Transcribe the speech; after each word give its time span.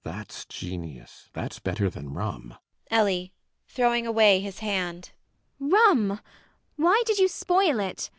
That's 0.03 0.45
genius. 0.45 1.29
That's 1.31 1.59
better 1.59 1.87
than 1.87 2.15
rum. 2.15 2.55
ELLIE 2.89 3.33
[throwing 3.67 4.07
away 4.07 4.39
his 4.39 4.57
hand]. 4.57 5.11
Rum! 5.59 6.19
Why 6.75 7.03
did 7.05 7.19
you 7.19 7.27
spoil 7.27 7.79
it? 7.79 8.09